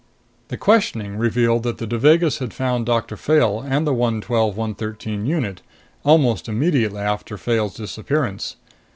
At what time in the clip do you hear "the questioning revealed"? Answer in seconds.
0.47-1.61